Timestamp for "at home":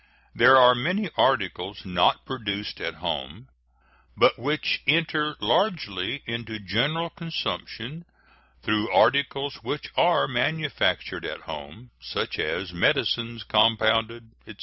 2.81-3.49, 11.23-11.91